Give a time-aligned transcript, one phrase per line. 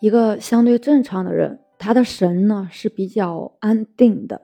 [0.00, 4.42] 一个相对正常的人，他的神呢是比较安定的，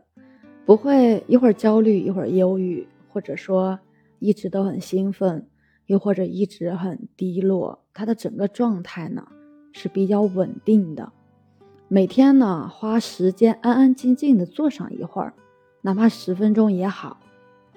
[0.67, 3.79] 不会一会儿焦虑一会儿忧郁，或者说
[4.19, 5.46] 一直都很兴奋，
[5.87, 7.85] 又或者一直很低落。
[7.93, 9.29] 他的整个状态呢
[9.72, 11.12] 是比较稳定的。
[11.86, 15.34] 每天呢花时间安安静静的坐上一会儿，
[15.82, 17.20] 哪怕十分钟也好，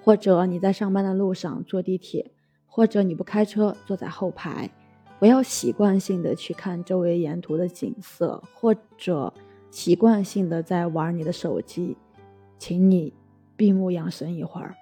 [0.02, 2.32] 或者你在上班的路上坐地铁，
[2.66, 4.72] 或者你不开车坐在后排。
[5.20, 9.34] 不要习惯性的去看周围沿途的景色，或者
[9.72, 11.98] 习惯性的在玩你的手机，
[12.60, 13.14] 请你
[13.56, 14.76] 闭目养神一会儿，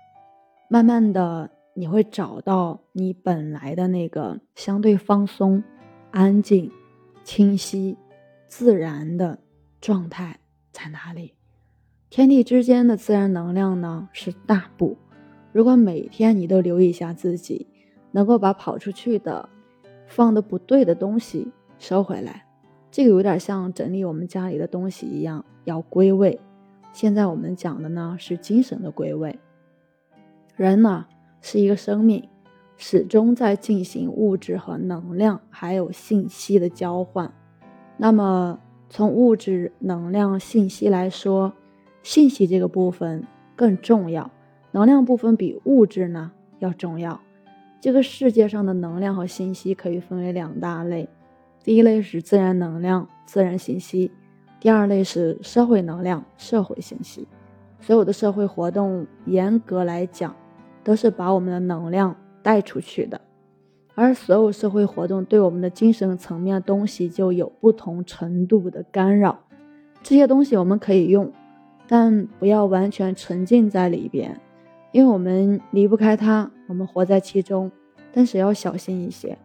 [0.68, 5.64] 慢慢的你会找到你本来的那个相对放松、
[6.12, 6.70] 安静、
[7.24, 7.98] 清晰、
[8.48, 9.40] 自然的
[9.80, 10.38] 状态
[10.74, 11.34] 在哪里。
[12.10, 14.98] 天地之间的自然能量呢是大步，
[15.54, 17.68] 如果每天你都留意一下自己，
[18.12, 19.50] 能够把跑出去的。
[20.08, 22.46] 放的不对的东西收回来，
[22.92, 26.40] 这个有点像整理我们家里的东西一样，要归位。
[26.94, 29.38] 现在我们讲的呢是精神的归位。
[30.56, 31.06] 人呢
[31.42, 32.30] 是一个生命，
[32.78, 37.34] 始终在进行物质和能量还有信息的交换。
[37.98, 41.52] 那么从物质、能量、信息来说，
[42.04, 44.32] 信息这个部分更重要，
[44.72, 47.20] 能量部分比物质呢要重要。
[47.86, 51.08] 这个世界上的能量和信息可以分为两大类，
[51.64, 54.12] 第一类是自然能量、自然信息，
[54.60, 57.28] 第二类是社会能量、社会信息。
[57.80, 60.36] 所有的社会活动，严格来讲，
[60.84, 63.22] 都是把我们的能量带出去的，
[63.94, 69.38] 而所有社会活动对我们的精神层面东西就有不同程度的干扰。
[70.02, 71.32] 这些东西我们可以用，
[71.88, 74.42] 但不要完全沉浸在里边。
[74.96, 77.70] 因为我们离不开它，我们活在其中，
[78.14, 79.38] 但是要小心一些。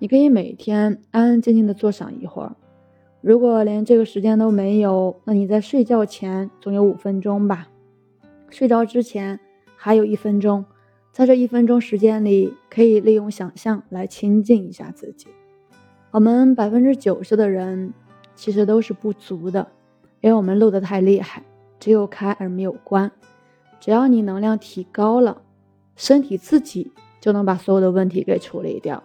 [0.00, 2.56] 你可以每天安安静静的坐上一会儿，
[3.20, 7.68] 如果连这个时间都没有，那你在睡觉前总有五分钟吧，
[8.48, 9.38] 睡着之前
[9.76, 10.64] 还有一分钟，
[11.12, 15.28] 在这一分钟时间里，可以利用想象来亲近一下自己。
[16.10, 17.94] 我们百分之九十的人
[18.34, 19.68] 其实都是不足的，
[20.20, 21.44] 因为我们漏的太厉害，
[21.78, 23.12] 只有开而没有关。
[23.80, 25.42] 只要你能量提高了，
[25.96, 29.02] 身体自己就能把所有的问题给处理掉。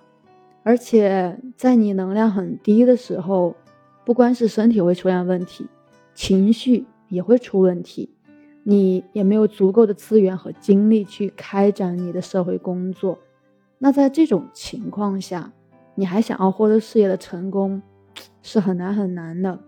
[0.64, 3.56] 而且在你能量很低的时候，
[4.04, 5.66] 不光是身体会出现问题，
[6.14, 8.10] 情绪也会出问题。
[8.64, 13.20] 你也没有足够的资源和精力去开展你的社会工作。
[13.78, 15.54] 那在这种情况下，
[15.94, 17.82] 你还想要获得事业的成功，
[18.42, 19.60] 是很难很难的。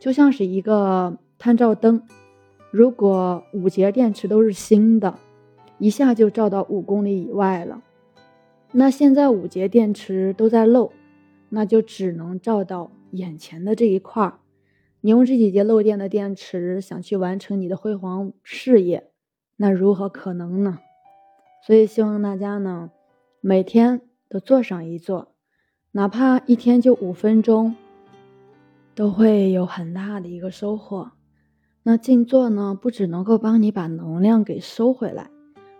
[0.00, 2.02] 就像是一个探照灯。
[2.76, 5.16] 如果五节电池都是新的，
[5.78, 7.80] 一下就照到五公里以外了。
[8.72, 10.90] 那现在五节电池都在漏，
[11.50, 14.40] 那就只能照到眼前的这一块儿。
[15.02, 19.08] 你用这几节漏电的电池想去完成你的辉煌事业，
[19.56, 20.80] 那如何可能呢？
[21.64, 22.90] 所以希望大家呢，
[23.40, 25.32] 每天都做上一做，
[25.92, 27.76] 哪怕一天就五分钟，
[28.96, 31.12] 都会有很大的一个收获。
[31.86, 35.28] 那静坐呢，不只能够帮你把能量给收回来，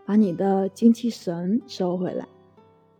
[0.04, 2.28] 把你的精气神收回来。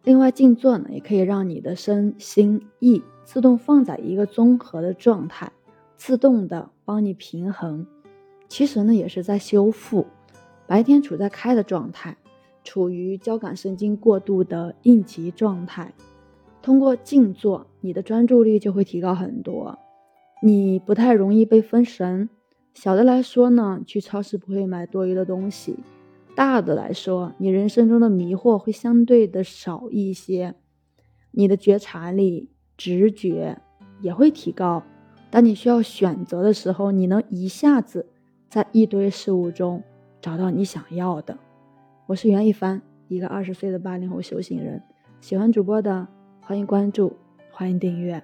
[0.04, 5.52] 另外，静坐呢，也可以让你的身心意自动放在一个综合的状态，
[5.98, 7.86] 自动的帮你平衡。
[8.48, 10.06] 其实呢，也是在修复。
[10.66, 12.16] 白天处在开的状态，
[12.62, 15.92] 处于交感神经过度的应急状态。
[16.62, 19.78] 通过静坐，你的专注力就会提高很多，
[20.40, 22.30] 你不太容易被分神。
[22.74, 25.74] 小的来说呢，去超市不会买多余的东西；
[26.34, 30.54] 大的来说，你人生中的迷惑会相对的少一些，
[31.30, 33.58] 你的觉察力、直觉
[34.02, 34.82] 也会提高。
[35.30, 38.06] 当你需要选择的时候，你能一下子
[38.50, 39.82] 在一堆事物中
[40.20, 41.38] 找到你想要的。
[42.06, 44.82] 我是袁一帆，一个二十岁的八零后修行人。
[45.20, 46.06] 喜欢主播的，
[46.40, 47.16] 欢迎关注，
[47.50, 48.22] 欢迎订阅。